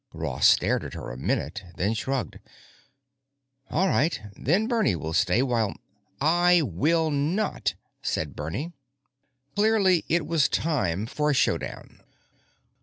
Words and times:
Ross 0.13 0.47
stared 0.47 0.83
at 0.83 0.95
her 0.95 1.11
a 1.11 1.15
minute, 1.15 1.61
then 1.75 1.93
shrugged. 1.93 2.39
"All 3.69 3.87
right. 3.87 4.19
Then 4.35 4.67
Bernie 4.67 4.95
will 4.95 5.13
stay 5.13 5.43
while——" 5.43 5.75
"I 6.19 6.63
will 6.63 7.11
not!" 7.11 7.75
said 8.01 8.35
Bernie. 8.35 8.71
Clearly 9.53 10.03
it 10.09 10.25
was 10.25 10.49
time 10.49 11.05
for 11.05 11.29
a 11.29 11.35
showdown. 11.35 12.01